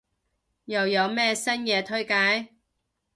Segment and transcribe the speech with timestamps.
[0.65, 2.55] 又有咩新嘢推介？